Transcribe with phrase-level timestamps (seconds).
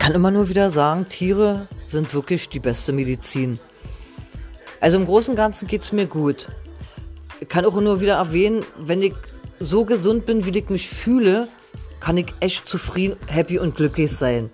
[0.00, 3.60] kann immer nur wieder sagen, Tiere sind wirklich die beste Medizin.
[4.80, 6.48] Also im Großen und Ganzen geht es mir gut.
[7.38, 9.12] Ich kann auch nur wieder erwähnen, wenn ich
[9.60, 11.48] so gesund bin, wie ich mich fühle,
[12.00, 14.48] kann ich echt zufrieden, happy und glücklich sein.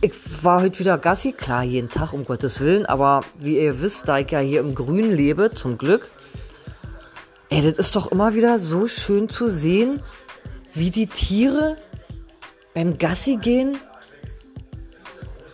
[0.00, 4.08] Ich war heute wieder Gassi, klar, jeden Tag, um Gottes Willen, aber wie ihr wisst,
[4.08, 6.08] da ich ja hier im Grün lebe, zum Glück,
[7.50, 10.02] ey, das ist doch immer wieder so schön zu sehen,
[10.72, 11.76] wie die Tiere
[12.72, 13.76] beim Gassi gehen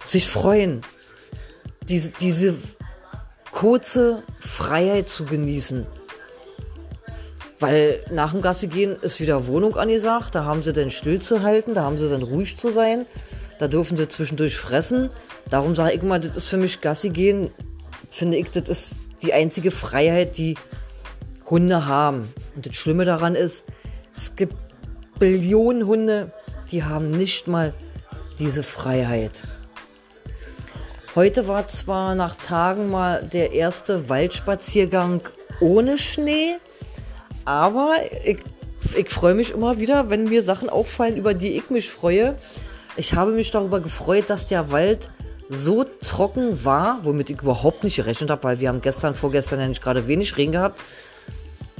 [0.06, 0.82] sich freuen,
[1.88, 2.54] diese, diese
[3.52, 5.86] kurze Freiheit zu genießen.
[7.60, 11.42] Weil nach dem Gassi gehen ist wieder Wohnung angesagt, da haben sie dann still zu
[11.42, 13.06] halten, da haben sie dann ruhig zu sein,
[13.58, 15.10] da dürfen sie zwischendurch fressen.
[15.48, 17.50] Darum sage ich immer, das ist für mich Gassi gehen,
[18.10, 20.56] finde ich, das ist die einzige Freiheit, die
[21.48, 22.28] Hunde haben.
[22.56, 23.64] Und das Schlimme daran ist,
[24.16, 24.54] es gibt
[25.18, 26.32] Billionen Hunde,
[26.70, 27.72] die haben nicht mal
[28.38, 29.42] diese Freiheit.
[31.14, 35.20] Heute war zwar nach Tagen mal der erste Waldspaziergang
[35.60, 36.56] ohne Schnee,
[37.44, 38.38] aber ich,
[38.96, 42.36] ich freue mich immer wieder, wenn mir Sachen auffallen, über die ich mich freue.
[42.96, 45.08] Ich habe mich darüber gefreut, dass der Wald
[45.48, 49.68] so trocken war, womit ich überhaupt nicht gerechnet habe, weil wir haben gestern, vorgestern ja
[49.68, 50.80] nicht gerade wenig Regen gehabt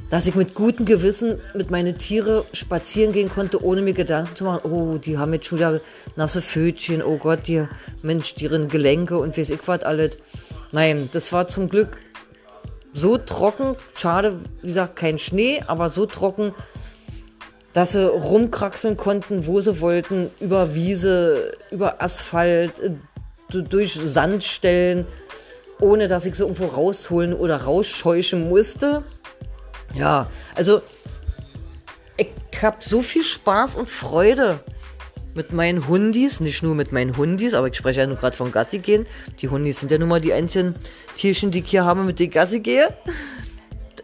[0.09, 4.43] dass ich mit gutem Gewissen mit meinen Tieren spazieren gehen konnte, ohne mir Gedanken zu
[4.43, 5.81] machen, oh, die haben jetzt schon wieder
[6.15, 7.67] nasse Fötchen, oh Gott, die
[8.01, 10.17] Mensch, deren Gelenke und weiß ich was alles.
[10.71, 11.97] Nein, das war zum Glück
[12.93, 16.53] so trocken, schade, wie gesagt, kein Schnee, aber so trocken,
[17.73, 22.91] dass sie rumkraxeln konnten, wo sie wollten, über Wiese, über Asphalt, äh,
[23.49, 25.05] durch Sandstellen,
[25.81, 29.03] ohne dass ich sie irgendwo rausholen oder rausscheuchen musste.
[29.95, 30.81] Ja, also
[32.17, 32.27] ich
[32.61, 34.59] habe so viel Spaß und Freude
[35.33, 38.51] mit meinen Hundis, nicht nur mit meinen Hundis, aber ich spreche ja nur gerade von
[38.51, 39.05] Gassi gehen.
[39.41, 40.75] Die Hundis sind ja nun mal die einzigen
[41.17, 42.89] Tierchen, die ich hier habe, mit denen ich Gassi gehe.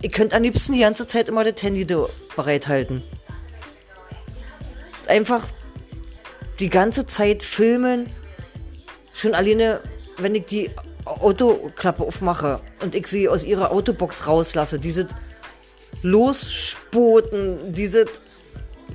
[0.02, 1.86] Ihr könnt am liebsten die ganze Zeit immer das Handy
[2.36, 3.04] bereithalten.
[5.08, 5.44] Einfach
[6.60, 8.08] die ganze Zeit filmen.
[9.14, 9.82] Schon alleine,
[10.18, 10.72] wenn ich die
[11.06, 15.08] Autoklappe aufmache und ich sie aus ihrer Autobox rauslasse, diese
[16.02, 18.06] losspoten, diese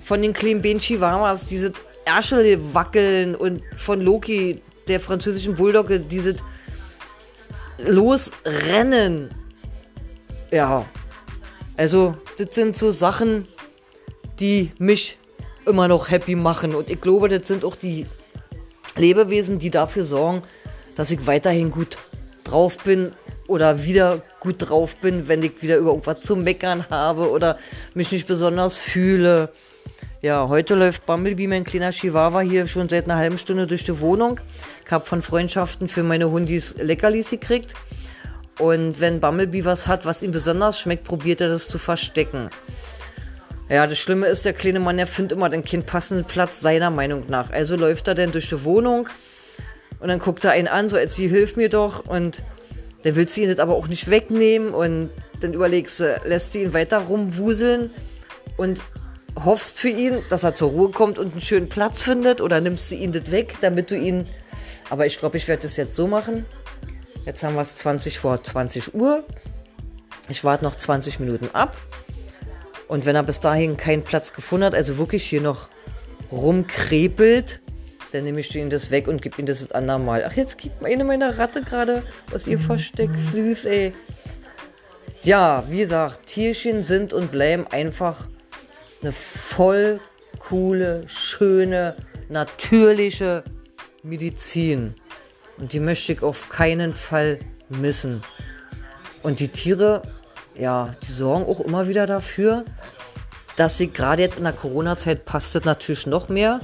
[0.02, 1.72] von den kleinen Ben Chihuahuas, diese
[2.04, 6.36] Ärschel wackeln und von Loki, der französischen Bulldogge, diese
[7.78, 9.30] losrennen.
[10.50, 10.86] Ja,
[11.76, 13.48] also das sind so Sachen,
[14.38, 15.18] die mich
[15.66, 16.74] immer noch happy machen.
[16.74, 18.06] Und ich glaube, das sind auch die
[18.96, 20.42] Lebewesen, die dafür sorgen,
[20.94, 21.98] dass ich weiterhin gut
[22.44, 23.12] drauf bin
[23.48, 27.58] oder wieder gut drauf bin, wenn ich wieder über irgendwas zu meckern habe oder
[27.94, 29.50] mich nicht besonders fühle.
[30.22, 34.00] Ja, heute läuft Bumblebee, mein kleiner Chihuahua, hier schon seit einer halben Stunde durch die
[34.00, 34.40] Wohnung.
[34.84, 37.74] Ich habe von Freundschaften für meine Hundis Leckerlis gekriegt.
[38.58, 42.48] Und wenn Bumblebee was hat, was ihm besonders schmeckt, probiert er das zu verstecken.
[43.68, 46.90] Ja, das Schlimme ist, der kleine Mann, der findet immer den Kind passenden Platz, seiner
[46.90, 47.50] Meinung nach.
[47.50, 49.08] Also läuft er dann durch die Wohnung
[49.98, 52.06] und dann guckt er einen an, so als wie, hilf mir doch.
[52.06, 52.42] Und
[53.02, 56.58] dann willst du ihn das aber auch nicht wegnehmen und dann überlegst du, lässt du
[56.60, 57.90] ihn weiter rumwuseln
[58.56, 58.82] und
[59.44, 62.90] hoffst für ihn, dass er zur Ruhe kommt und einen schönen Platz findet oder nimmst
[62.90, 64.26] du ihn das weg, damit du ihn.
[64.88, 66.46] Aber ich glaube, ich werde das jetzt so machen.
[67.26, 69.24] Jetzt haben wir es 20 vor 20 Uhr.
[70.28, 71.76] Ich warte noch 20 Minuten ab.
[72.88, 75.68] Und wenn er bis dahin keinen Platz gefunden hat, also wirklich hier noch
[76.30, 77.60] rumkrepelt,
[78.12, 80.24] dann nehme ich ihm das weg und gebe ihm das das andere Mal.
[80.26, 82.02] Ach, jetzt geht eine meiner Ratte gerade
[82.32, 83.10] aus ihr Versteck.
[83.32, 83.92] Süß, ey.
[85.22, 88.28] Ja, wie gesagt, Tierchen sind und bleiben einfach
[89.02, 90.00] eine voll
[90.38, 91.96] coole, schöne,
[92.28, 93.42] natürliche
[94.02, 94.94] Medizin.
[95.58, 98.22] Und die möchte ich auf keinen Fall missen.
[99.22, 100.02] Und die Tiere,
[100.54, 102.64] ja, die sorgen auch immer wieder dafür,
[103.56, 106.60] dass sie gerade jetzt in der Corona-Zeit passt das natürlich noch mehr,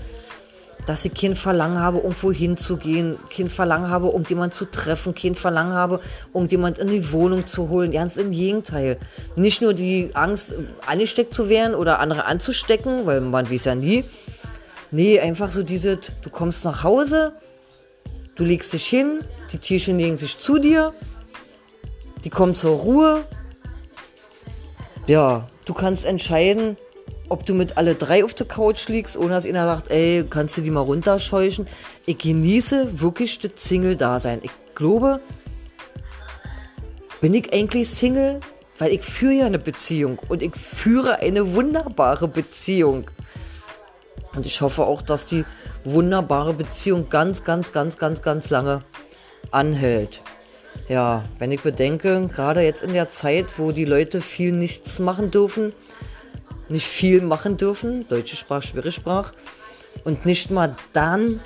[0.86, 5.74] dass ich kein Verlangen habe, irgendwo hinzugehen, kein Verlangen habe, irgendjemand zu treffen, kein Verlangen
[5.74, 6.00] habe,
[6.34, 7.92] irgendjemand in die Wohnung zu holen.
[7.92, 8.98] Ganz im Gegenteil.
[9.36, 10.54] Nicht nur die Angst,
[10.86, 14.04] angesteckt zu werden oder andere anzustecken, weil man weiß ja nie.
[14.90, 17.32] Nee, einfach so diese, du kommst nach Hause,
[18.34, 19.20] du legst dich hin,
[19.52, 20.92] die Tierchen legen sich zu dir,
[22.24, 23.24] die kommen zur Ruhe.
[25.06, 26.76] Ja, du kannst entscheiden,
[27.32, 30.58] ob du mit alle drei auf der Couch liegst, ohne dass einer sagt, ey, kannst
[30.58, 31.66] du die mal runterscheuchen.
[32.04, 34.40] Ich genieße wirklich das Single-Dasein.
[34.42, 35.18] Ich glaube,
[37.22, 38.40] bin ich eigentlich Single?
[38.78, 43.10] Weil ich führe ja eine Beziehung und ich führe eine wunderbare Beziehung.
[44.34, 45.46] Und ich hoffe auch, dass die
[45.84, 48.82] wunderbare Beziehung ganz, ganz, ganz, ganz, ganz lange
[49.50, 50.20] anhält.
[50.88, 55.30] Ja, wenn ich bedenke, gerade jetzt in der Zeit, wo die Leute viel nichts machen
[55.30, 55.72] dürfen,
[56.72, 59.34] nicht viel machen dürfen, deutsche Sprache, schwere Sprache,
[60.04, 61.40] und nicht mal dann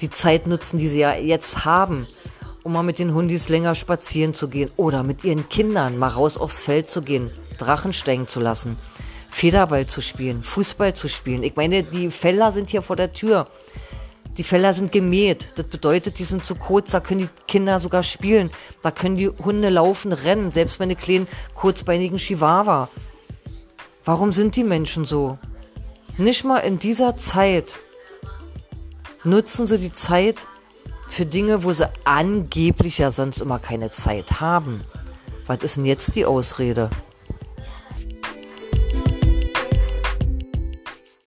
[0.00, 2.06] die Zeit nutzen, die sie ja jetzt haben,
[2.62, 6.36] um mal mit den Hundis länger spazieren zu gehen oder mit ihren Kindern mal raus
[6.36, 8.76] aufs Feld zu gehen, Drachen steigen zu lassen,
[9.30, 11.42] Federball zu spielen, Fußball zu spielen.
[11.42, 13.46] Ich meine, die Felder sind hier vor der Tür.
[14.36, 15.52] Die Felder sind gemäht.
[15.54, 18.50] Das bedeutet, die sind zu kurz, da können die Kinder sogar spielen.
[18.82, 22.88] Da können die Hunde laufen, rennen, selbst meine kleinen kurzbeinigen Chihuahua.
[24.04, 25.38] Warum sind die Menschen so?
[26.18, 27.76] Nicht mal in dieser Zeit
[29.24, 30.46] nutzen sie die Zeit
[31.08, 34.84] für Dinge, wo sie angeblich ja sonst immer keine Zeit haben.
[35.46, 36.90] Was ist denn jetzt die Ausrede?